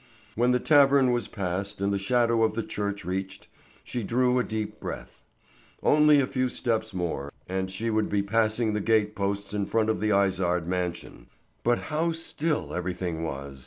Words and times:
When 0.33 0.51
the 0.51 0.59
tavern 0.59 1.11
was 1.11 1.27
passed 1.27 1.79
and 1.79 1.93
the 1.93 1.99
shadow 1.99 2.41
of 2.41 2.55
the 2.55 2.63
church 2.63 3.05
reached, 3.05 3.45
she 3.83 4.01
drew 4.01 4.39
a 4.39 4.43
deep 4.43 4.79
breath. 4.79 5.21
Only 5.83 6.19
a 6.19 6.25
few 6.25 6.49
steps 6.49 6.91
more 6.91 7.31
and 7.47 7.69
she 7.69 7.91
would 7.91 8.09
be 8.09 8.23
passing 8.23 8.73
the 8.73 8.81
gateposts 8.81 9.53
in 9.53 9.67
front 9.67 9.91
of 9.91 9.99
the 9.99 10.09
Izard 10.09 10.67
mansion. 10.67 11.27
But 11.63 11.77
how 11.93 12.13
still 12.13 12.73
everything 12.73 13.21
was! 13.21 13.59